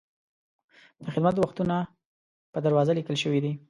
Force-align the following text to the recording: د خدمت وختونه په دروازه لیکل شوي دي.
د 1.03 1.05
خدمت 1.13 1.35
وختونه 1.37 1.75
په 2.51 2.57
دروازه 2.65 2.91
لیکل 2.95 3.15
شوي 3.23 3.39
دي. 3.43 3.53